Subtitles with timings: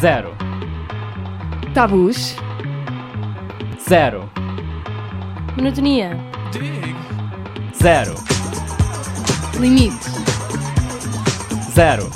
[0.00, 0.36] Zero.
[1.72, 2.36] Tabus.
[3.88, 4.30] Zero.
[5.56, 6.10] Monotonia.
[7.74, 8.14] Zero.
[9.58, 10.06] Limites.
[11.74, 12.10] Zero.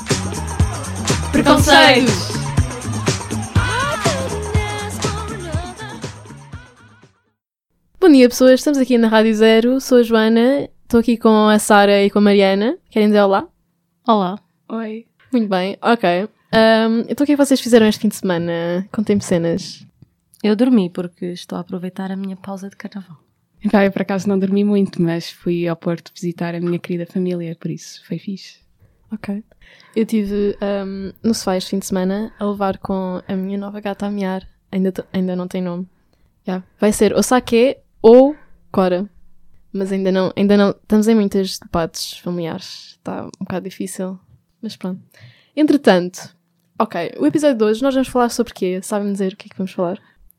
[1.32, 2.30] Preconceitos.
[7.98, 8.60] Bom dia, pessoas.
[8.60, 9.80] Estamos aqui na Rádio Zero.
[9.80, 10.68] Sou a Joana.
[10.82, 12.76] Estou aqui com a Sara e com a Mariana.
[12.90, 13.48] Querem dizer olá?
[14.06, 14.38] Olá.
[14.68, 15.06] Oi.
[15.32, 16.28] Muito bem, ok.
[16.52, 18.86] Um, então o que é que vocês fizeram este fim de semana?
[18.92, 19.86] Contem-me cenas.
[20.42, 23.18] Eu dormi porque estou a aproveitar a minha pausa de carnaval.
[23.62, 27.04] Então, eu por acaso não dormi muito, mas fui ao Porto visitar a minha querida
[27.04, 28.58] família, por isso foi fixe.
[29.12, 29.44] Ok.
[29.94, 33.80] Eu estive um, no sofá este fim de semana a levar com a minha nova
[33.80, 34.48] gata a miar.
[34.72, 35.88] Ainda, ainda não tem nome.
[36.46, 36.64] Yeah.
[36.78, 38.36] Vai ser ou Saque ou
[38.70, 39.10] Cora.
[39.72, 40.70] Mas ainda não, ainda não.
[40.70, 42.96] Estamos em muitas debates familiares.
[42.98, 44.18] Está um bocado difícil.
[44.62, 45.02] Mas pronto.
[45.56, 46.34] Entretanto,
[46.82, 47.14] ok.
[47.18, 48.80] O episódio de hoje nós vamos falar sobre quê?
[48.82, 49.98] Sabem dizer o que é que vamos falar?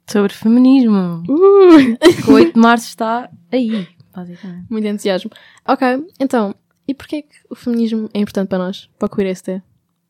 [0.10, 1.24] Sobre feminismo.
[1.30, 2.30] Uh!
[2.30, 4.66] O 8 de março está aí, basicamente.
[4.70, 5.32] Muito entusiasmo.
[5.68, 5.88] Ok,
[6.20, 6.54] então,
[6.88, 8.90] e porquê é que o feminismo é importante para nós?
[9.00, 9.62] Para o Queer ST?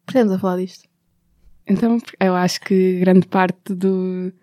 [0.07, 0.89] A falar disto?
[1.67, 4.33] Então, eu acho que grande parte do-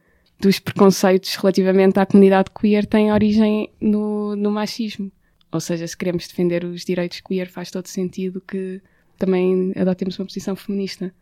[0.40, 5.10] dos preconceitos relativamente à comunidade queer tem origem no, no machismo.
[5.50, 8.80] Ou seja, se queremos defender os direitos queer, faz todo sentido que
[9.18, 11.12] também adotemos uma posição feminista.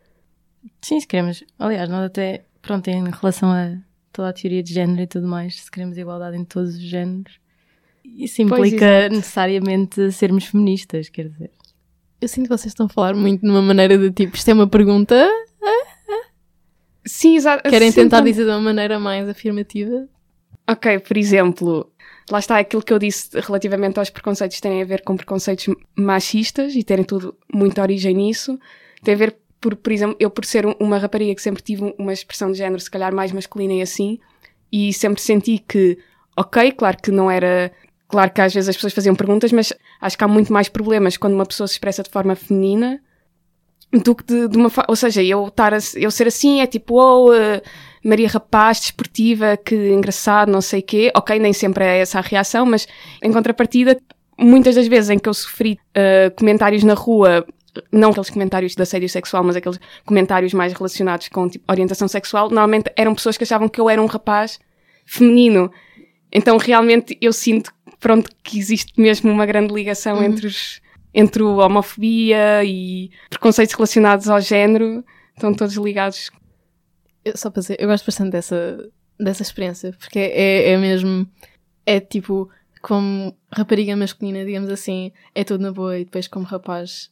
[0.83, 1.43] Sim, se queremos.
[1.59, 3.77] Aliás, nós até, pronto, em relação a
[4.13, 7.39] toda a teoria de género e tudo mais, se queremos igualdade em todos os géneros,
[8.05, 9.15] isso Pois, implica exato.
[9.17, 11.51] necessariamente sermos feministas, quer dizer.
[12.21, 14.67] Eu sinto que vocês estão a falar muito numa maneira de tipo, isto é uma
[14.67, 15.29] pergunta,
[17.05, 17.69] Sim, exato.
[17.69, 20.09] querem Sim, tentar dizer de uma maneira mais afirmativa?
[20.69, 21.89] Ok, por exemplo,
[22.31, 26.75] lá está aquilo que eu disse relativamente aos preconceitos terem a ver com preconceitos machistas
[26.75, 28.59] e terem tudo muita origem nisso.
[29.05, 31.95] Tem a ver, por, por exemplo, eu por ser um- uma rapariga que sempre tive
[31.99, 34.19] uma expressão de género se calhar mais masculina e assim,
[34.73, 35.99] e sempre senti que,
[36.37, 37.73] ok, claro que não era.
[38.09, 41.17] Claro que às vezes as pessoas faziam perguntas, mas acho que há muito mais problemas
[41.17, 43.01] quando uma pessoa se expressa de forma feminina
[43.93, 44.69] do que de, de uma.
[44.71, 47.63] fa- Ou seja, eu, estar a- eu ser assim é tipo, oh, eh,
[48.05, 51.11] Maria Rapaz, desportiva, que engraçado, não sei quê.
[51.17, 52.87] Ok, nem sempre é essa a reação, mas
[53.23, 53.99] em contrapartida,
[54.39, 57.45] muitas das vezes em que eu sofri eh, comentários na rua,
[57.93, 62.49] não aqueles comentários de assédio sexual, mas aqueles comentários mais relacionados com tipo, orientação sexual,
[62.49, 64.59] normalmente eram pessoas que achavam que eu era um rapaz
[65.05, 65.71] feminino.
[66.33, 70.81] Então realmente eu sinto, pronto, que existe mesmo uma grande ligação entre os
[71.17, 75.03] entre a homofobia e preconceitos relacionados ao género,
[75.35, 76.31] estão todos ligados
[77.25, 81.27] Eu, só para dizer, eu gosto bastante dessa, dessa experiência, porque é, é mesmo,
[81.87, 82.51] é tipo,
[82.83, 87.11] como rapariga masculina, digamos assim, é tudo na boa, e depois como rapaz.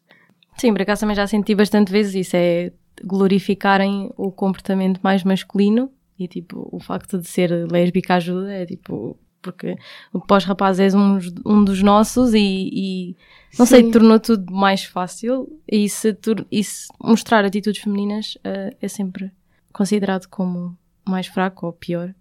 [0.56, 2.72] Sim, por acaso também já senti bastante vezes isso, é
[3.02, 9.18] glorificarem o comportamento mais masculino e tipo, o facto de ser lésbica ajuda, é tipo,
[9.42, 9.76] porque
[10.12, 13.16] o pós-rapaz és um, um dos nossos e, e
[13.58, 13.90] não sei, Sim.
[13.90, 16.16] tornou tudo mais fácil e se,
[16.50, 19.30] e se mostrar atitudes femininas eh, é sempre
[19.72, 22.14] considerado como mais fraco ou pior.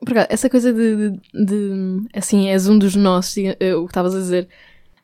[0.00, 3.90] Por acaso, essa coisa de, de, de, assim, és um dos nossos, eh, o que
[3.90, 4.48] estavas a dizer.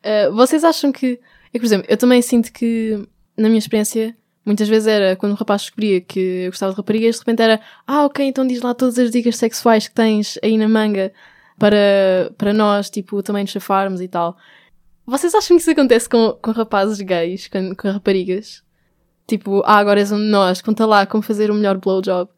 [0.03, 1.19] Eh, vocês acham que,
[1.53, 3.07] é que, por exemplo, eu também sinto que,
[3.37, 7.15] na minha experiência, muitas vezes era quando um rapaz descobria que eu gostava de raparigas,
[7.15, 10.57] de repente era, ah, ok, então diz lá todas as dicas sexuais que tens aí
[10.57, 11.11] na manga
[11.59, 14.37] para, para nós, tipo, também nos chafarmos e tal.
[15.05, 18.63] Vocês acham que isso acontece com, com rapazes gays, com, com raparigas?
[19.27, 22.29] Tipo, ah, agora és um de nós, conta lá como fazer o melhor blowjob.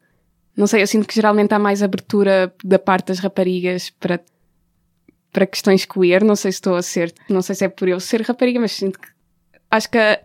[0.56, 4.20] Não sei, eu sinto que geralmente há mais abertura da parte das raparigas para,
[5.34, 6.24] para questões queer.
[6.24, 8.72] Não sei se estou a ser, não sei se é por eu ser rapariga, mas
[8.72, 9.08] sinto que
[9.70, 10.20] acho que a,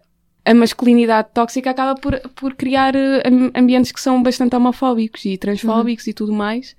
[0.46, 5.38] a masculinidade tóxica acaba por, por criar eh, am- ambientes que são bastante homofóbicos e
[5.38, 6.76] transfóbicos e tudo mais.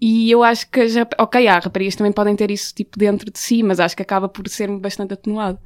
[0.00, 3.38] E eu acho que, rap- ok, há raparigas também podem ter isso tipo dentro de
[3.38, 5.58] si, mas acho que acaba por ser bastante atenuado.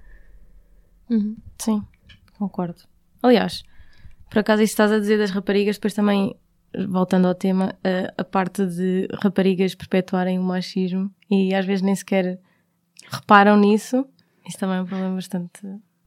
[1.59, 1.83] Sim,
[2.39, 2.83] concordo.
[3.23, 3.65] Aliás,
[4.31, 6.37] por acaso isso estás a dizer das raparigas, depois também,
[6.89, 11.95] voltando ao tema, a, a parte de raparigas perpetuarem o machismo e às vezes nem
[11.95, 12.39] sequer
[13.11, 14.07] reparam nisso,
[14.47, 15.61] isso também é um problema bastante.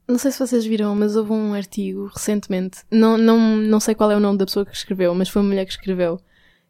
[0.08, 2.80] Não sei se vocês viram, mas houve um artigo recentemente.
[2.92, 5.48] Não, não, não sei qual é o nome da pessoa que escreveu, mas foi uma
[5.50, 6.20] mulher que escreveu.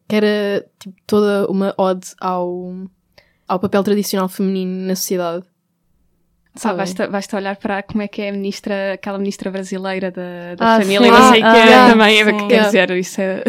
[0.07, 2.73] Que era tipo, toda uma ode ao,
[3.47, 5.43] ao papel tradicional feminino na sociedade.
[6.55, 6.77] Só Sabem?
[6.77, 10.75] basta, basta olhar para como é que é a ministra, aquela ministra brasileira da, da
[10.75, 11.11] Ah, família, sim.
[11.11, 12.37] não sei Ah, que ah, também, é o sim.
[12.37, 13.43] que quer dizer, isso é...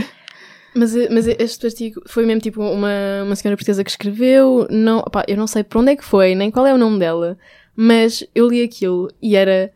[0.74, 4.66] Mas, eh, mas este artigo foi mesmo tipo uma, uma senhora portuguesa que escreveu.
[4.70, 7.36] Não, eu não sei para onde é que foi, nem qual é o nome dela,
[7.76, 9.72] mas eu li aquilo e era.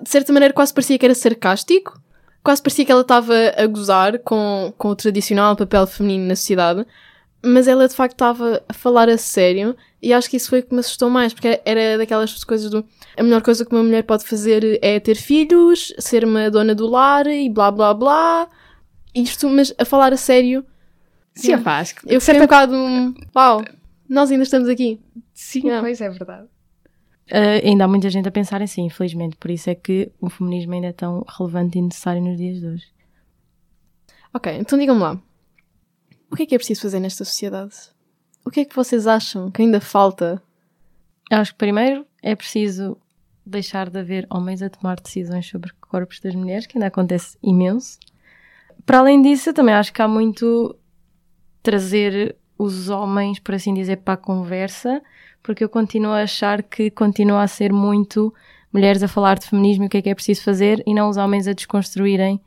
[0.00, 2.00] De certa maneira, quase parecia que era sarcástico,
[2.42, 6.86] quase parecia que ela estava a gozar com, com o tradicional papel feminino na sociedade,
[7.44, 10.62] mas ela de facto estava a falar a sério e acho que isso foi o
[10.62, 12.82] que me assustou mais, porque era daquelas coisas do
[13.16, 16.86] a melhor coisa que uma mulher pode fazer é ter filhos, ser uma dona do
[16.86, 18.48] lar e blá blá blá.
[19.14, 20.64] Isto, mas a falar a sério,
[21.34, 21.62] Sim, Yeah.
[21.62, 22.74] opá, acho que eu fiquei um bocado.
[22.74, 23.62] um, Uau,
[24.08, 25.00] nós ainda estamos aqui.
[25.32, 25.80] sim, Yeah.
[25.82, 26.46] pois é verdade.
[27.32, 29.36] Uh, ainda há muita gente a pensar assim, infelizmente.
[29.36, 32.66] Por isso é que o feminismo ainda é tão relevante e necessário nos dias de
[32.66, 32.84] hoje.
[34.32, 35.18] Ok, então digam-me lá.
[36.30, 37.74] O que é que é preciso fazer nesta sociedade?
[38.44, 40.42] O que é que vocês acham que ainda falta?
[41.30, 42.96] Eu acho que primeiro é preciso
[43.46, 47.98] deixar de haver homens a tomar decisões sobre corpos das mulheres, que ainda acontece imenso.
[48.84, 50.76] Para além disso, eu também acho que há muito
[51.62, 55.02] trazer os homens, por assim dizer, para a conversa,
[55.42, 58.32] porque eu continuo a achar que continua a ser muito
[58.72, 61.08] mulheres a falar de feminismo e o que é que é preciso fazer e não
[61.08, 62.40] os homens a desconstruírem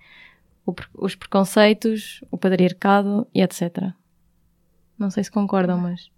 [0.93, 3.93] os preconceitos, o patriarcado e etc.
[4.97, 6.11] Não sei se concordam, mas.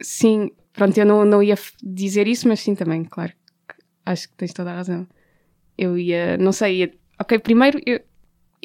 [0.00, 3.32] Sim, pronto, eu não, não ia dizer isso, mas sim também, claro.
[4.06, 5.06] Acho que tens toda a razão.
[5.76, 8.00] Eu ia, não sei, ia, ok, primeiro eu,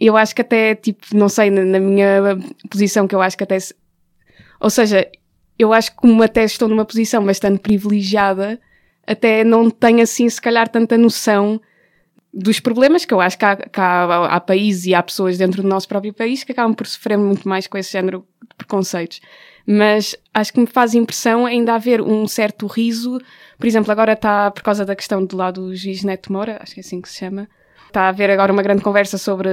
[0.08, 2.38] eu acho que até, tipo, não sei, na, na minha
[2.70, 3.76] posição que eu acho que até, se-
[4.60, 5.10] ou seja,
[5.58, 8.60] eu acho que como até estou numa posição bastante privilegiada,
[9.06, 11.62] até não tenho assim, se calhar, tanta noção
[12.34, 15.62] dos problemas que eu acho que há, que há, há países e há pessoas dentro
[15.62, 19.22] do nosso próprio país que acabam por sofrer muito mais com esse género de preconceitos.
[19.66, 23.20] Mas acho que me faz impressão ainda haver um certo riso.
[23.58, 26.74] Por exemplo, agora está, por causa da questão do lado do juiz Neto Moura, acho
[26.74, 27.48] que é assim que se chama,
[27.88, 29.50] está a haver agora uma grande conversa sobre,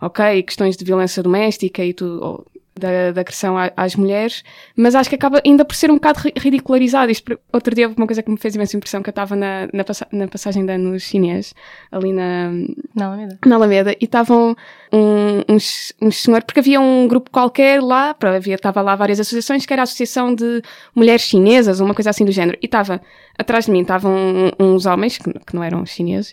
[0.00, 4.42] ok, questões de violência doméstica e tudo, da, da agressão às mulheres,
[4.74, 7.12] mas acho que acaba ainda por ser um bocado ri- ridicularizado.
[7.12, 9.84] Isto, outro dia, uma coisa que me fez imensa impressão, que eu estava na, na,
[9.84, 11.54] passa- na passagem de ano chinês,
[11.90, 12.50] ali na,
[12.94, 13.38] Não, Alameda.
[13.44, 14.56] na Alameda e estavam
[14.90, 19.20] um, uns, uns senhores, porque havia um grupo qualquer lá, para- havia, estava lá várias
[19.20, 20.62] associações, que era a Associação de
[20.94, 22.56] Mulheres Chinesas, uma coisa assim do género.
[22.62, 23.02] E estava,
[23.38, 26.32] atrás de mim, estavam uns homens, que, que não eram chineses,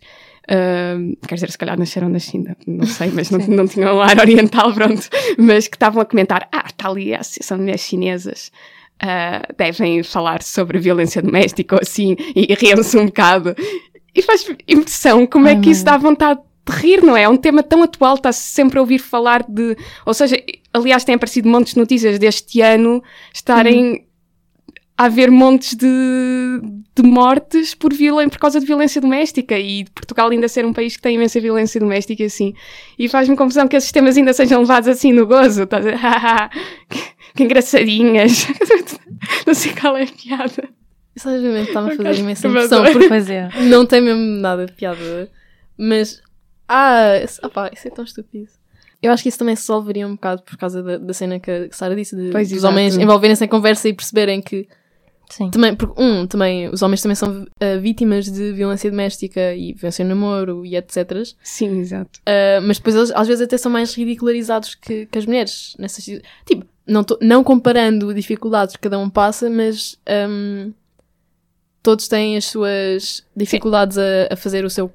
[0.50, 4.02] Uh, quer dizer, se calhar nasceram na China, não sei, mas não, não tinham um
[4.02, 5.08] ar oriental, pronto,
[5.38, 8.52] mas que estavam a comentar, ah, está ali a Associação de Mulheres Chinesas,
[9.04, 13.56] uh, devem falar sobre violência doméstica ou assim, e riam-se um bocado.
[14.16, 17.24] E faz impressão como é que isso dá vontade de rir, não é?
[17.24, 19.78] É um tema tão atual, está-se sempre a ouvir falar de.
[20.04, 20.36] Ou seja,
[20.74, 23.04] aliás, têm aparecido montes de notícias deste ano
[23.34, 24.09] estarem a
[25.00, 25.88] haver montes de,
[26.94, 30.98] de mortes por, violen por causa de violência doméstica e Portugal ainda ser um país
[30.98, 32.54] que tem imensa violência doméstica assim.
[32.98, 35.66] E faz-me confusão que esses temas ainda sejam levados assim no gozo.
[35.72, 36.50] "Haha,
[36.90, 37.00] que,
[37.34, 38.46] que engraçadinhas.
[39.48, 40.68] não sei qual é a piada.
[41.26, 43.50] Obviamente está-me a Por fazer imensa impressão, porque Pois é.
[43.70, 45.32] não tem mesmo nada de piada.
[45.78, 46.22] Mas,
[46.68, 48.50] ah, isso, opá, isso é tão estúpido.
[49.02, 51.50] Eu acho que isso também se resolveria um bocado por causa da, da cena que
[51.50, 52.74] a Sara disse, de, Pois, dos exato.
[52.74, 54.68] homens envolverem-se em conversa e perceberem que
[55.30, 55.52] Sim.
[55.52, 60.04] também, porque, um, também, os homens também são ah, vítimas de violência doméstica e violência
[60.04, 61.24] no namoro e etc.
[61.44, 62.20] Sim, exato.
[62.22, 65.76] Uh, mas depois eles às vezes até são mais ridicularizados que, que as mulheres.
[65.78, 66.04] Nessas,
[66.46, 69.98] tipo, não, tô- não comparando dificuldades que cada um passa, mas
[70.28, 70.74] um,
[71.84, 74.92] todos têm as suas dificuldades a, a fazer o seu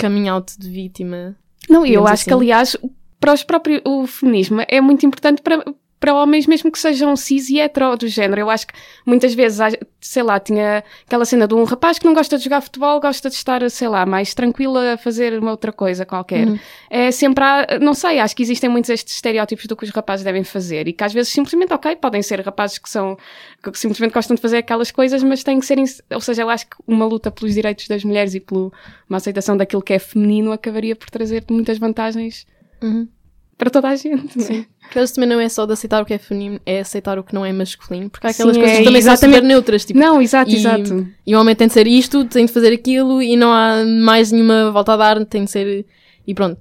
[0.00, 1.36] coming out de vítima.
[1.68, 2.40] Não, eu acho que, assim.
[2.40, 2.76] aliás,
[3.18, 5.64] para os próprios, o feminismo é muito importante para,
[6.04, 8.42] para homens, mesmo que sejam cis e hetero do género.
[8.42, 8.74] Eu acho que
[9.06, 9.58] muitas vezes,
[9.98, 13.30] sei lá, tinha aquela cena de um rapaz que não gosta de jogar futebol, gosta
[13.30, 16.46] de estar, sei lá, mais tranquila a fazer uma outra coisa qualquer.
[16.46, 16.58] Uhum.
[16.90, 20.22] É sempre, há, não sei, acho que existem muitos estes estereótipos do que os rapazes
[20.22, 23.16] devem fazer e que às vezes simplesmente, ok, podem ser rapazes que são,
[23.62, 25.78] que simplesmente gostam de fazer aquelas coisas, mas têm que ser,
[26.12, 28.70] ou seja, eu acho que uma luta pelos direitos das mulheres e pela
[29.08, 32.44] uma aceitação daquilo que é feminino acabaria por trazer muitas vantagens
[32.84, 33.08] Uhum.
[33.56, 34.38] Para toda a gente.
[34.38, 34.42] é?
[34.42, 34.66] Sim.
[34.92, 37.34] Porque também não é só de aceitar o que é feminino, é aceitar o que
[37.34, 38.10] não é masculino.
[38.10, 39.84] Porque há aquelas Sim, coisas é, que também são super neutras.
[39.84, 41.08] Tipo, Não, exato, e- exato.
[41.26, 44.30] E o homem tem de ser isto, tem de fazer aquilo e não há mais
[44.30, 45.86] nenhuma volta a dar, tem de ser.
[46.26, 46.60] E pronto.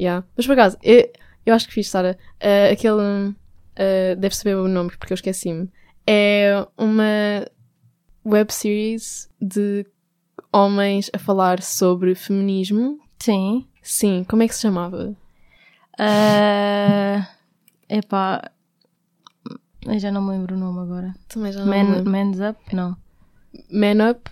[0.00, 0.24] Yeah.
[0.36, 1.10] Mas por acaso, eu,
[1.44, 3.34] eu acho que fiz, Sara, eh, aquele.
[3.74, 5.68] eh, deve saber o nome porque eu esqueci-me.
[6.06, 7.44] É uma
[8.24, 9.84] web series de
[10.52, 12.98] homens a falar sobre feminismo.
[13.18, 13.66] Sim.
[13.82, 15.14] Sim, como é que se chamava?
[15.98, 17.26] Ah,
[17.88, 18.50] epá.
[19.86, 21.14] Eu já não me lembro o nome agora.
[21.28, 22.10] Também já não me Man, lembro.
[22.10, 22.74] Man's Up?
[22.74, 22.96] Não.
[23.70, 24.30] Man Up?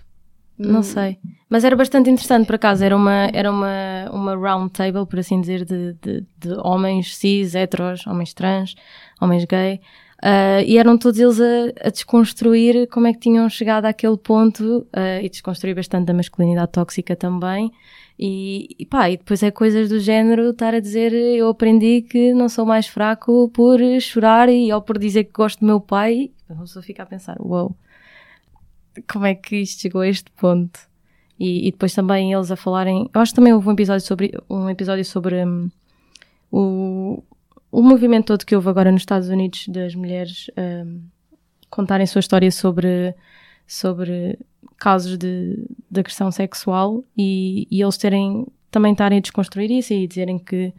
[0.57, 1.19] Não sei.
[1.49, 2.83] Mas era bastante interessante, por acaso.
[2.83, 7.53] Era uma, era uma, uma round table, por assim dizer, de, de, de homens cis,
[7.55, 8.75] heteros, homens trans,
[9.21, 9.79] homens gay,
[10.23, 14.79] Uh, e eram todos eles a, a, desconstruir como é que tinham chegado àquele ponto
[14.79, 17.71] uh, e desconstruir bastante a masculinidade tóxica também.
[18.17, 22.33] E, e pá, e depois é coisas do género estar a dizer eu aprendi que
[22.33, 26.31] não sou mais fraco por chorar e ou por dizer que gosto do meu pai.
[26.49, 27.75] A pessoa fica a pensar, uau, wow,
[29.11, 30.79] como é que isto chegou a este ponto?
[31.39, 33.07] E, e, depois também eles a falarem.
[33.13, 35.69] Eu acho que também houve um episódio sobre, um episódio sobre um,
[36.51, 37.23] o,
[37.71, 41.01] o movimento todo que houve agora nos Estados Unidos das mulheres um,
[41.69, 43.13] contarem sua história sobre,
[43.65, 44.39] sobre
[44.77, 50.07] casos de, de agressão sexual e, e, eles terem também estarem a desconstruir isso e
[50.07, 50.73] dizerem que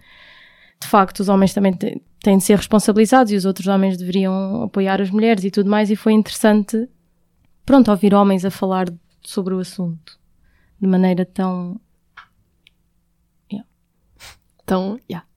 [0.81, 5.01] de facto os homens também têm de ser responsabilizados e os outros homens deveriam apoiar
[5.01, 6.89] as mulheres e tudo mais e foi interessante
[7.65, 8.87] pronto ouvir homens a falar
[9.23, 10.19] sobre o assunto
[10.81, 11.81] de maneira tão.
[13.53, 13.69] Yeah.
[14.65, 14.99] Tão.
[15.11, 15.28] Yeah.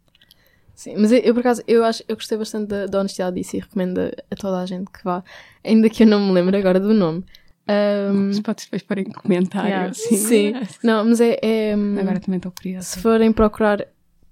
[0.81, 3.55] Sim, mas eu, eu, por acaso eu acho eu gostei bastante da, da honestidade disso
[3.55, 5.23] e recomendo a, a, toda a gente que vá,
[5.63, 7.23] ainda que eu não me lembro agora do nome.
[7.69, 9.69] Um, Podes depois pôr em comentário.
[9.69, 9.91] Yeah.
[9.91, 10.17] Assim.
[10.17, 11.37] Sim, não, mas é.
[11.39, 12.87] é agora também estou curiosa.
[12.87, 13.85] Se forem procurar,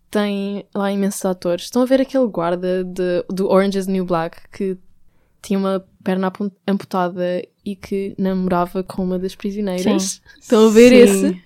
[0.10, 1.66] tem lá imensos atores.
[1.66, 4.76] Estão a ver aquele guarda de, do Orange is the New Black que
[5.44, 6.34] tinha uma perna
[6.68, 10.04] amputada e que namorava com uma das prisioneiras.
[10.04, 10.22] Sim.
[10.42, 11.28] Estão a ver Sim.
[11.28, 11.44] esse?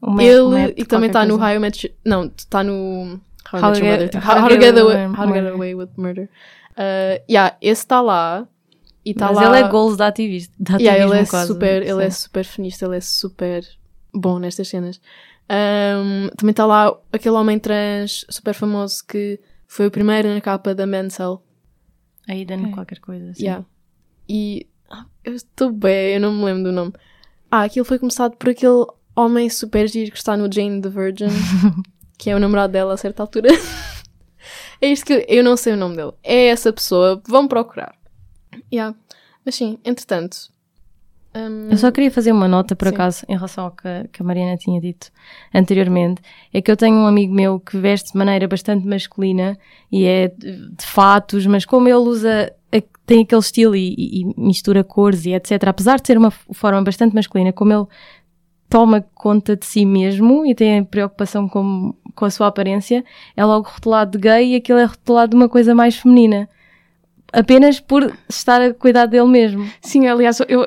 [0.00, 1.84] Map, ele e também está no High Match.
[2.02, 3.20] Não, está no
[3.52, 6.28] How, how, get, how, how, to get away, how to get away with murder.
[6.76, 8.46] Uh, yeah, esse está lá.
[9.04, 9.46] E tá Mas lá...
[9.46, 10.52] ele é goals da ativista.
[10.58, 13.64] Da yeah, ele é quase, super, ele é super feminista, ele é super
[14.12, 15.00] bom nestas cenas.
[15.48, 19.38] Um, também está lá aquele homem trans super famoso que
[19.68, 21.40] foi o primeiro na capa da Mansell.
[22.28, 22.72] Aidan okay.
[22.72, 23.44] qualquer coisa assim.
[23.44, 23.64] Yeah.
[24.28, 26.92] E ah, eu estou bem, eu não me lembro do nome.
[27.50, 31.28] Ah, aquilo foi começado por aquele homem super giro que está no Jane the Virgin,
[32.18, 33.48] que é o namorado dela a certa altura.
[34.80, 36.12] é isto que eu não sei o nome dele.
[36.22, 37.94] É essa pessoa, vão procurar.
[38.72, 38.96] Yeah.
[39.44, 40.50] Mas sim, entretanto,
[41.36, 41.70] um...
[41.70, 42.94] Eu só queria fazer uma nota, por Sim.
[42.94, 45.10] acaso, em relação ao que, que, a Mariana tinha dito
[45.54, 46.22] anteriormente.
[46.52, 49.58] É que eu tenho um amigo meu que veste de maneira bastante masculina
[49.92, 52.52] e é de, de fatos, mas como ele usa,
[53.06, 55.68] tem aquele estilo e, e, mistura cores e etc.
[55.68, 57.86] Apesar de ser uma forma bastante masculina, como ele
[58.68, 63.04] toma conta de si mesmo e tem preocupação com, com a sua aparência,
[63.36, 66.48] é logo rotulado de gay e aquilo é rotulado de uma coisa mais feminina
[67.32, 69.68] apenas por estar a cuidar dele mesmo.
[69.80, 70.66] Sim, aliás, eu, eu,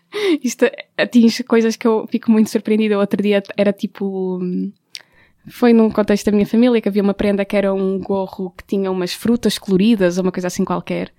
[0.42, 2.98] isto atinge coisas que eu fico muito surpreendida.
[2.98, 4.40] Outro dia era tipo.
[5.50, 8.64] Foi num contexto da minha família que havia uma prenda que era um gorro que
[8.66, 11.10] tinha umas frutas coloridas ou uma coisa assim qualquer.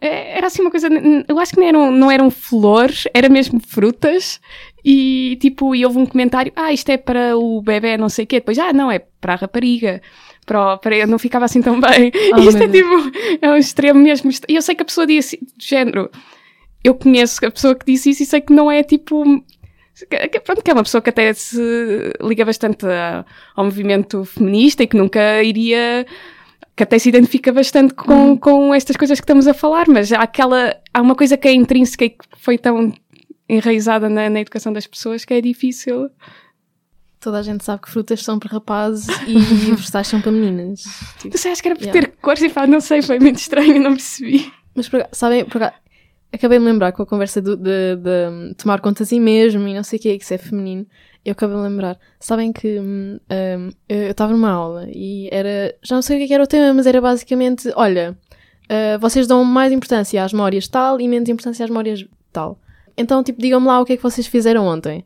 [0.00, 0.88] É, era assim uma coisa,
[1.26, 4.40] eu acho que não eram, não eram flores, era mesmo frutas.
[4.84, 8.26] E tipo, e houve um comentário: ah, isto é para o bebê, não sei o
[8.28, 8.36] quê.
[8.36, 10.00] Depois, ah, não, é para a rapariga.
[10.44, 12.12] Para, para eu não ficava assim tão bem.
[12.34, 13.10] Oh, isto é tipo,
[13.42, 14.30] é um extremo mesmo.
[14.48, 16.08] E eu sei que a pessoa disse, de género,
[16.84, 19.24] eu conheço a pessoa que disse isso e sei que não é tipo.
[20.30, 21.58] Que, pronto, que é uma pessoa que até se
[22.20, 23.24] liga bastante a,
[23.56, 26.06] ao movimento feminista e que nunca iria.
[26.76, 28.36] Que até se identifica bastante com, hum.
[28.36, 30.76] com estas coisas que estamos a falar, mas há aquela.
[30.92, 32.92] há uma coisa que é intrínseca e que foi tão
[33.48, 36.10] enraizada na, na educação das pessoas que é difícil.
[37.18, 39.38] Toda a gente sabe que frutas são para rapazes e
[39.74, 40.82] vegetais são para meninas.
[41.18, 42.00] Tipo, não sei, acho que era por yeah.
[42.08, 44.52] ter cores e pá, não sei, foi muito estranho, não percebi.
[44.74, 45.62] Mas, sabem, por,
[46.30, 49.74] acabei de lembrar com a conversa de, de, de, tomar conta de si mesmo e
[49.74, 50.86] não sei o que, que isso é feminino.
[51.26, 51.98] Eu acabei de lembrar.
[52.20, 55.74] Sabem que um, hum, eu estava numa aula e era.
[55.82, 58.16] Já não sei o que era o tema, mas era basicamente: olha,
[58.70, 62.60] uh, vocês dão mais importância às memórias tal e menos importância às memórias tal.
[62.96, 65.04] Então, tipo, digam-me lá o que é que vocês fizeram ontem.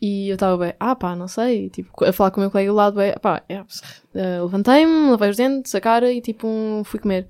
[0.00, 2.70] E eu estava bem, ah pá, não sei, tipo, a falar com o meu colega
[2.70, 6.48] do lado, bem, pá, é, uh, levantei-me, lavei os dentes, a cara e tipo,
[6.84, 7.28] fui comer.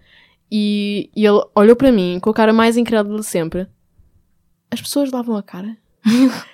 [0.51, 3.67] E, e ele olhou para mim com a cara mais incrédula de sempre.
[4.71, 5.77] As pessoas lavam a cara?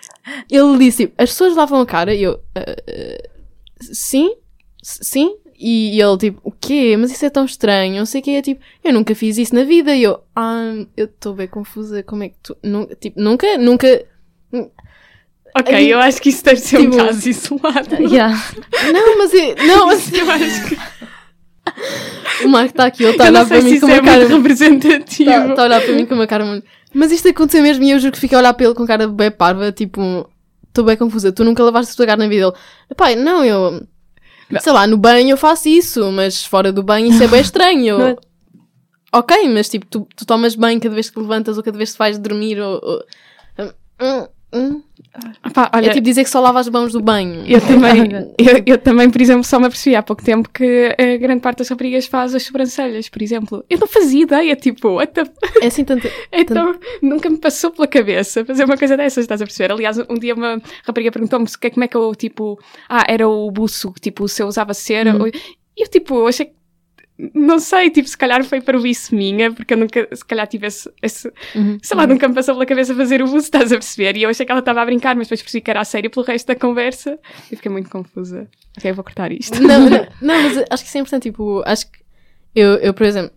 [0.51, 2.15] ele disse, tipo, as pessoas lavam a cara?
[2.15, 3.29] E eu, uh, uh,
[3.81, 4.35] sim,
[4.83, 5.37] sim.
[5.59, 6.97] E, ele, tipo, o quê?
[6.99, 9.55] Mas isso é tão estranho, não sei o que é, tipo, eu nunca fiz isso
[9.55, 9.95] na vida.
[9.95, 14.07] E eu, ah, eu estou bem confusa, como é que tu, nu, tipo, nunca, nunca...
[15.55, 17.95] Ok, eu acho que isso deve ser tipo, um caso isolado.
[17.97, 18.35] Yeah.
[18.93, 20.77] Não, mas eu, não, mas eu acho que
[22.45, 24.27] o Marco está aqui, ele está a olhar para mim com uma é cara.
[24.27, 25.31] representativo.
[25.31, 26.67] Está tá a olhar para mim com uma cara muito.
[26.93, 29.07] Mas isto aconteceu mesmo e eu juro que fiquei a olhar para ele com cara
[29.07, 30.29] bem parva, tipo,
[30.69, 31.33] estou bem confusa.
[31.33, 32.57] Tu nunca lavaste a tua cara na vida dele.
[32.97, 33.87] Pai, não, eu.
[34.51, 34.61] Não.
[34.61, 37.99] Sei lá, no banho eu faço isso, mas fora do banho isso é bem estranho.
[39.13, 39.19] É?
[39.19, 41.99] Ok, mas tipo, tu, tu tomas banho cada vez que levantas ou cada vez que
[41.99, 42.81] vais dormir ou.
[42.81, 44.29] ou...
[44.53, 44.83] Hum, Hum?
[45.53, 47.45] Pá, olha, É tipo dizer que só lava as mãos do banho.
[47.47, 51.17] eu também, eu, eu também, por exemplo, só me apercebi há pouco tempo que a
[51.17, 53.65] grande parte das raparigas faz as sobrancelhas, por exemplo.
[53.69, 55.25] Eu não fazia ideia, tipo, the
[55.63, 56.09] É assim tanto.
[56.33, 59.73] Então, nunca me passou pela cabeça fazer uma coisa dessas, estás a perceber?
[59.73, 63.93] Aliás, um dia uma rapariga perguntou-me como é que eu, tipo, ah, era o buço,
[64.01, 65.13] tipo, se eu usava cera.
[65.77, 66.53] E eu, tipo, achei que,
[67.35, 70.67] não sei, tipo, se calhar foi para isso minha, porque eu nunca, se calhar tive
[70.67, 70.91] esse,
[71.55, 71.79] Uhum.
[71.83, 74.17] sei lá, nunca me passou pela cabeça fazer o buço, estás a perceber?
[74.17, 76.11] E eu achei que ela estava a brincar, mas depois percebi que era a sério
[76.11, 77.19] pelo resto da conversa
[77.51, 78.49] e fiquei muito confusa.
[78.77, 79.61] Ok, eu vou cortar isto.
[79.63, 81.23] Não, não, não, mas acho que isso é importante.
[81.25, 81.99] Tipo, acho que
[82.55, 83.33] eu, eu por exemplo,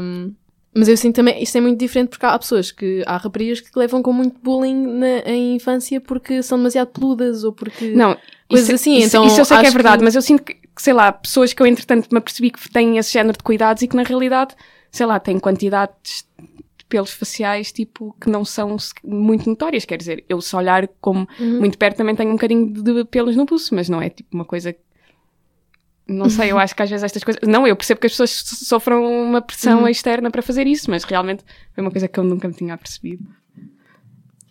[0.00, 0.32] hum,
[0.76, 3.78] mas eu sinto também, isto é muito diferente porque há pessoas que, há raparigas que
[3.78, 7.90] levam com muito bullying na, infância porque são demasiado peludas ou porque.
[7.90, 8.16] Não,
[8.48, 10.44] Coisas isso, assim, isso, então isso eu sei que é verdade, que- mas eu sinto
[10.44, 13.82] que, sei lá, pessoas que eu entretanto me apercebi que têm esse género de cuidados
[13.82, 14.54] e que na realidade,
[14.90, 16.26] sei lá, têm quantidades
[16.78, 19.84] de pelos faciais, tipo, que não são muito notórias.
[19.84, 21.58] Quer dizer, eu se olhar como Uhum.
[21.58, 24.44] muito perto também tenho um bocadinho de pelos no pulso, mas não é tipo uma
[24.44, 24.76] coisa.
[26.06, 27.40] Não sei, eu acho que às vezes estas coisas.
[27.48, 29.88] Não, eu percebo que as pessoas so- sofram uma pressão Uhum.
[29.88, 31.42] externa para fazer isso, mas realmente
[31.74, 33.24] foi uma coisa que eu nunca me tinha apercebido.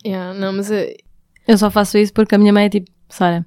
[0.04, 0.96] Yeah, não, mas eh,
[1.46, 3.46] Eu só faço isso porque a minha mãe é tipo, Sara.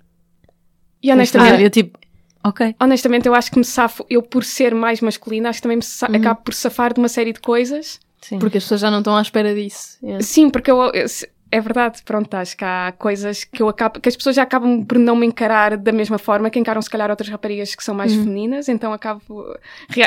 [1.02, 1.64] E honestamente, fazer.
[1.66, 1.98] Eu tipo,
[2.44, 2.76] ok.
[2.80, 5.84] honestamente, eu acho que me safo, eu por ser mais masculina, acho que também me
[5.84, 6.22] Uhum.
[6.22, 8.00] acabo por safar de uma série de coisas.
[8.20, 8.40] Sim.
[8.40, 9.98] porque as pessoas já não estão à espera disso.
[10.04, 10.22] Yeah.
[10.24, 11.06] Sim, porque eu, eu-
[11.50, 14.84] é verdade, pronto, acho que há coisas que eu acabo, que as pessoas já acabam
[14.84, 17.96] por não me encarar da mesma forma que encaram se calhar outras raparigas que são
[17.96, 18.24] mais Uhum.
[18.24, 19.22] femininas, então acabo,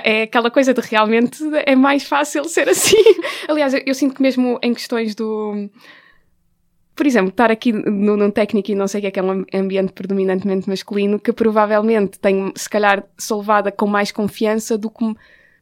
[0.05, 2.97] é aquela coisa de realmente é mais fácil ser assim.
[3.49, 5.71] Aliás, eu, eu sinto que mesmo em questões do,
[6.95, 9.23] por exemplo, estar aqui no, num técnico e não sei o que é que é
[9.23, 14.91] um ambiente predominantemente masculino, que provavelmente tenho, se calhar, sou levada com mais confiança do
[14.91, 15.15] que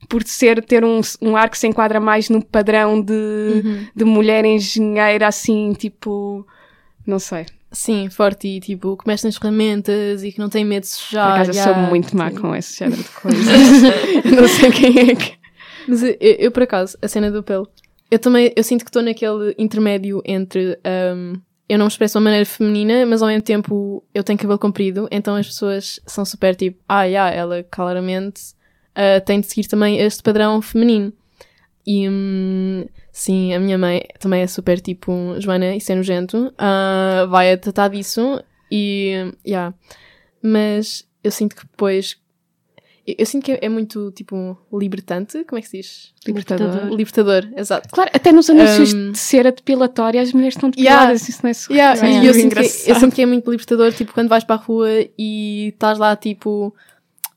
[0.09, 3.87] por ser, ter um, um ar que se enquadra mais no padrão de, Uhum.
[3.95, 6.47] de mulher engenheira, assim, tipo,
[7.07, 7.47] não sei.
[7.71, 10.97] Sim, forte e tipo, que mexe nas ferramentas e que não tem medo de Por
[10.97, 11.33] sujar.
[11.35, 12.37] acaso eu yeah, sou muito má sim.
[12.37, 13.45] com esse género de coisas.
[14.25, 15.33] Eu não sei quem é que.
[15.87, 17.69] Mas eu, eu, eu, por acaso, a cena do pelo,
[18.11, 20.79] eu também, eu sinto que estou naquele intermédio entre
[21.15, 24.39] um, eu não me expresso de uma maneira feminina, mas ao mesmo tempo eu tenho
[24.39, 28.41] cabelo comprido, então as pessoas são super tipo, ah, yeah, ela claramente
[28.97, 31.13] uh, tem de seguir também este padrão feminino.
[31.87, 37.27] E hum, sim, a minha mãe também é super tipo, Joana, isso é nojento, ah,
[37.29, 39.75] vai a tratar disso e, yeah.
[40.43, 42.19] Mas eu sinto que depois
[43.17, 45.45] eu, sinto que é, é muito, tipo, libertante.
[45.45, 46.13] Como é que se diz?
[46.27, 46.89] Libertador.
[46.95, 47.89] Libertador, exato.
[47.91, 51.01] Claro, até nos anúncios Um, de cera depilatória as mulheres estão Yeah.
[51.13, 51.73] depiladas, isso não é só.
[51.73, 54.29] Yeah, é e eu muito sinto, que, eu sinto que é muito libertador, tipo, quando
[54.29, 56.75] vais para a rua e estás lá, tipo,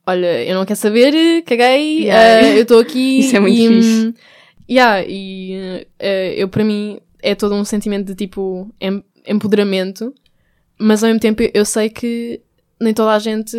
[0.06, 2.48] olha, eu não quero saber, caguei, Yeah.
[2.48, 3.20] eh, eu estou aqui.
[3.22, 4.08] Isso é muito e, fixe.
[4.08, 4.14] hum,
[4.70, 10.14] yeah, e eh, eu, para mim, é todo um sentimento de, tipo, em- empoderamento,
[10.80, 12.42] mas ao mesmo tempo eu sei que
[12.80, 13.56] nem toda a gente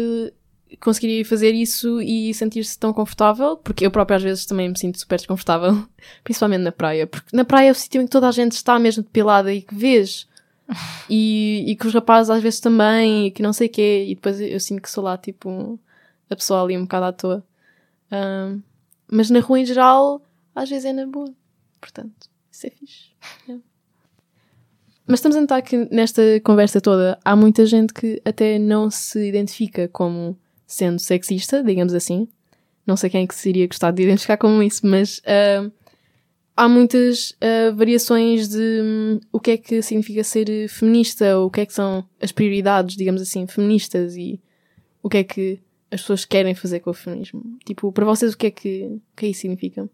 [0.80, 4.98] conseguiria fazer isso e sentir-se tão confortável, porque eu própria às vezes também me sinto
[4.98, 5.86] super desconfortável,
[6.24, 8.78] principalmente na praia, porque na praia é o sítio em que toda a gente está
[8.78, 10.28] mesmo depilada e que vês.
[11.10, 14.14] E, e que os rapazes às vezes também, e que não sei o quê, e
[14.14, 15.78] depois eu, sinto que sou lá, tipo,
[16.30, 17.44] a pessoa ali um bocado à toa.
[18.10, 18.62] Ahm,
[19.10, 20.22] mas na rua em geral,
[20.54, 21.30] às vezes é na boa.
[21.80, 23.10] Portanto, isso é fixe.
[23.46, 23.62] Yeah.
[25.06, 29.28] Mas estamos a notar que nesta conversa toda há muita gente que até não se
[29.28, 30.38] identifica como
[30.72, 32.28] sendo sexista, digamos assim.
[32.86, 35.70] Não sei quem é que se iria gostar de identificar como isso, mas ah,
[36.56, 41.50] há muitas ah, variações de hum, o que é que significa ser feminista, ou o
[41.50, 44.40] que é que são as prioridades, digamos assim, feministas e
[45.02, 47.58] o que é que as pessoas querem fazer com o feminismo.
[47.64, 49.88] Tipo, para vocês o que é que, o que é isso significa?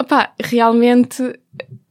[0.00, 1.22] Opá, realmente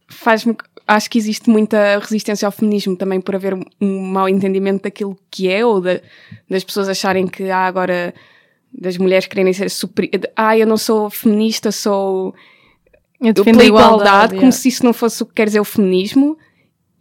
[0.07, 0.55] faz-me.
[0.87, 5.47] Acho que existe muita resistência ao feminismo também por haver um mau entendimento daquilo que
[5.49, 6.01] é, ou da-
[6.49, 8.13] das pessoas acharem que há agora
[8.73, 10.09] das mulheres quererem ser super.
[10.35, 12.33] Ah, eu não sou feminista, sou
[13.21, 13.67] Eu pela a igualdade.
[13.67, 14.51] igualdade, como yeah.
[14.51, 16.37] se isso não fosse o que quer dizer o feminismo.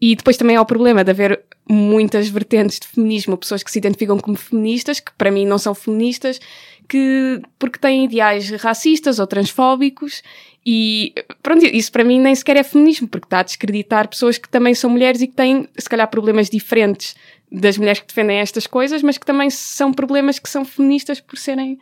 [0.00, 3.78] E depois também há o problema de haver muitas vertentes de feminismo, pessoas que se
[3.78, 6.40] identificam como feministas, que para mim não são feministas,
[6.88, 10.22] que porque têm ideais racistas ou transfóbicos.
[10.64, 14.48] E pronto, isso para mim nem sequer é feminismo, porque está a descreditar pessoas que
[14.48, 17.16] também são mulheres e que têm, se calhar, problemas diferentes
[17.50, 21.36] das mulheres que defendem estas coisas, mas que também são problemas que são feministas por
[21.36, 21.78] serem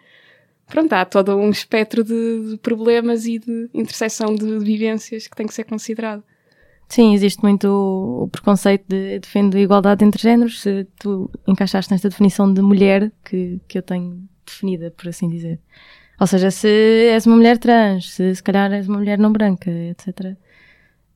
[0.70, 5.52] pronto, há todo um espectro de, problemas e de interseção de vivências que tem que
[5.52, 6.22] ser considerado.
[6.88, 10.60] Sim, existe muito o, o preconceito de defendo a igualdade entre géneros.
[10.62, 15.60] Se tu encaixaste nesta definição de mulher que, que eu tenho definida, por assim dizer.
[16.18, 19.70] Ou seja, se és uma mulher trans, se se calhar és uma mulher não branca,
[19.70, 20.36] etc.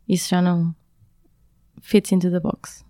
[0.09, 0.75] Isso já não
[1.81, 2.85] fits into the box.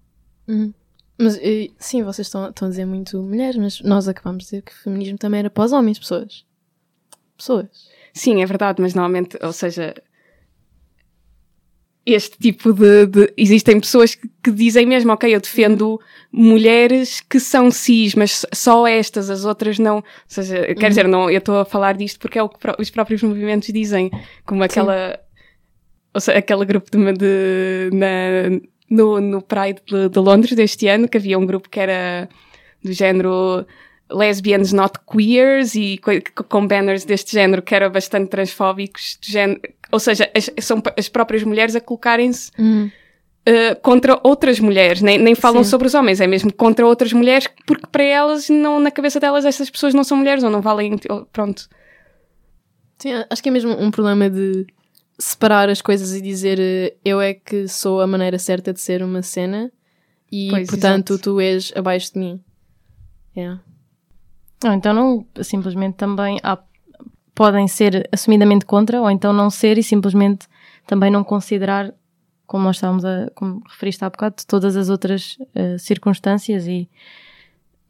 [0.47, 0.73] Uhum.
[1.19, 1.39] Mas
[1.79, 4.77] sim, vocês estão, estão a dizer muito mulheres, mas nós acabamos de dizer que o
[4.77, 6.45] feminismo também era para os homens, pessoas.
[7.37, 7.89] Pessoas.
[8.13, 9.95] Sim, é verdade, mas normalmente, ou seja,
[12.07, 15.99] este tipo de, de- existem pessoas que, que dizem mesmo, ok, eu defendo
[16.31, 19.97] mulheres que são cis, mas só estas, as outras não.
[19.97, 22.91] Ou seja, quer dizer, não, eu estou a falar disto porque é o que os
[22.91, 24.11] próprios movimentos dizem,
[24.45, 25.19] como aquela,
[26.13, 31.09] ou seja, aquele grupo de, de- na, no, no Pride de, de Londres deste ano,
[31.09, 32.29] que havia um grupo que era
[32.83, 33.67] do género
[34.11, 39.99] lesbians not queers e co- com banners deste género que eram bastante transfóbicos, género, ou
[40.01, 42.91] seja, as, são as próprias mulheres a colocarem-se Uhum.
[43.49, 45.71] uh, contra outras mulheres, nem, nem falam Sim.
[45.71, 49.45] sobre os homens, é mesmo contra outras mulheres, porque para elas, não, na cabeça delas,
[49.45, 51.69] essas pessoas não são mulheres ou não valem, ou- pronto.
[52.99, 54.67] Sim, acho que é mesmo um problema de
[55.19, 59.03] separar as coisas e dizer eh, eu é que sou a maneira certa de ser
[59.03, 59.71] uma cena
[60.31, 61.23] e, Pois, portanto, exato.
[61.23, 62.41] tu és abaixo de mim.
[63.37, 63.61] Yeah.
[64.65, 66.59] Ou então não, simplesmente também há,
[67.35, 70.47] podem ser assumidamente contra, ou então não ser e simplesmente
[70.87, 71.93] também não considerar,
[72.47, 76.89] como nós estávamos a, como referiste há bocado, todas as outras eh, circunstâncias e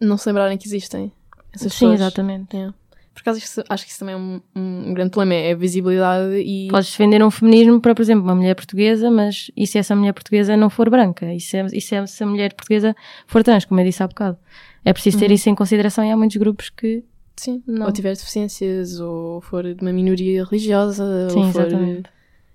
[0.01, 1.11] Não se lembrarem que existem
[1.53, 2.01] essas sim, pessoas.
[2.01, 2.57] exatamente.
[2.57, 2.75] Yeah.
[3.13, 6.35] Por acaso, isso- acho que isso também é um, um grande problema, é a visibilidade
[6.41, 6.67] e...
[6.69, 10.13] Podes defender um feminismo para, por exemplo, uma mulher portuguesa, mas e se essa mulher
[10.13, 11.33] portuguesa não for branca?
[11.33, 12.95] E se, e se essa mulher portuguesa
[13.29, 14.37] for trans, como eu disse há bocado?
[14.85, 17.05] É preciso ter isso em consideração e há muitos grupos que
[17.37, 17.87] Sim, Não.
[17.87, 22.11] ou tiver deficiências, ou for de uma minoria religiosa, Sim, ou for exatamente.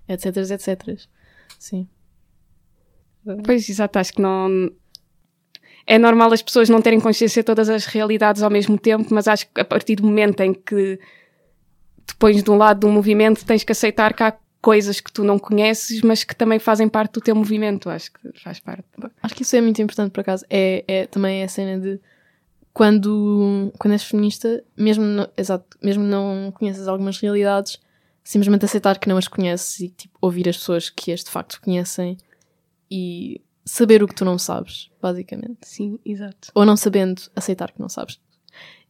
[0.08, 0.98] etc, etc.
[1.58, 1.86] Sim.
[3.44, 4.70] Pois, exato, acho que não.
[5.86, 9.28] É normal as pessoas não terem consciência de todas as realidades ao mesmo tempo, mas
[9.28, 10.98] acho que a partir do momento em que
[12.06, 15.12] te pões de um lado de um movimento, tens que aceitar que há coisas que
[15.12, 17.90] tu não conheces, mas que também fazem parte do teu movimento.
[17.90, 18.84] Acho que faz parte.
[19.22, 20.44] Acho que isso é muito importante, por acaso.
[20.48, 22.00] É, é também a cena de
[22.72, 27.78] quando, quando és feminista, mesmo, não, exato, mesmo não conheces algumas realidades,
[28.22, 31.60] simplesmente aceitar que não as conheces e tipo, ouvir as pessoas que as de facto
[31.60, 32.16] conhecem
[32.90, 35.58] e saber o que tu não sabes, basicamente.
[35.62, 36.50] Sim, exato.
[36.54, 38.20] Ou não sabendo, aceitar que não sabes.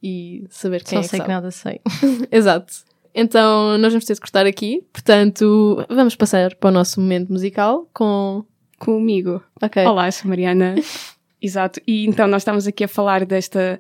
[0.03, 1.29] E saber quem só é que sei sabe.
[1.29, 1.81] que nada sei.
[2.33, 2.73] Exato.
[3.15, 4.83] Então, nós vamos ter de cortar aqui.
[4.93, 8.45] Portanto, vamos passar para o nosso momento musical com.
[8.79, 9.43] Comigo.
[9.61, 9.85] Ok.
[9.85, 10.75] Olá, sou Mariana.
[11.41, 11.81] Exato.
[11.87, 13.79] E então nós estamos aqui a falar desta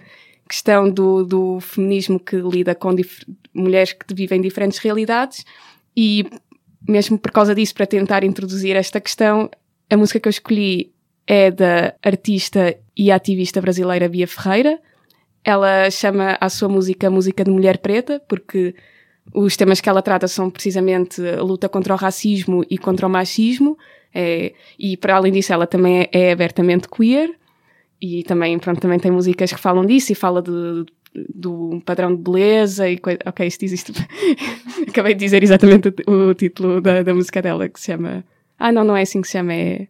[0.48, 2.94] questão do, do feminismo que lida com
[3.54, 5.44] mulheres que vivem diferentes realidades
[5.96, 6.26] e
[6.86, 9.50] mesmo por causa disso, para tentar introduzir esta questão,
[9.88, 10.92] a música que eu escolhi
[11.26, 14.80] é da artista e ativista brasileira Bia Ferreira.
[15.44, 18.74] Ela chama a sua música Música de Mulher Preta, porque
[19.32, 23.10] os temas que ela trata são precisamente a luta contra o racismo e contra o
[23.10, 23.78] machismo.
[24.12, 27.30] É, e para além disso, ela também é abertamente queer.
[28.00, 30.86] E também, pronto, também tem músicas que falam disso e fala de,
[31.34, 33.18] do padrão de beleza e coisa.
[33.26, 33.92] Ok, isto existe.
[34.88, 38.24] Acabei de dizer exatamente o, o título da, da música dela, que se chama.
[38.58, 39.86] Ah, não, não é assim que se chama, é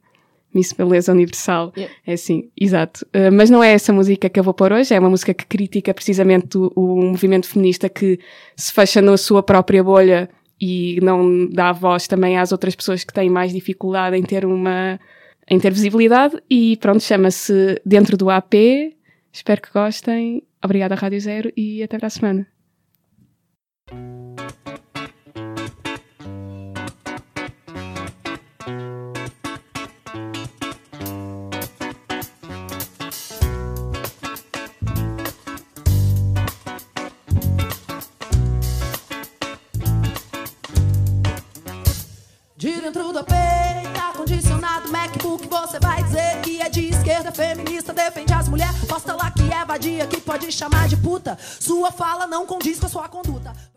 [0.53, 1.73] Miss Beleza Universal.
[1.77, 1.95] Yeah.
[2.07, 3.07] É assim, exato.
[3.15, 5.47] Uh, mas não é essa música que eu vou pôr hoje, é uma música que
[5.47, 8.19] critica precisamente o, o movimento feminista que
[8.57, 10.29] se fecha na sua própria bolha
[10.61, 15.01] e não dá voz também às outras pessoas que têm mais dificuldade em ter uma
[15.51, 18.55] em ter visibilidade e pronto, chama-se Dentro do AP.
[19.33, 20.45] Espero que gostem.
[20.63, 22.47] Obrigada Rádio Zero e até para a semana.
[46.61, 48.85] É de esquerda, feminista, defende as mulheres.
[48.87, 51.39] Posta lá que é vadia, que pode chamar de puta.
[51.59, 53.53] Sua fala não condiz com a sua conduta.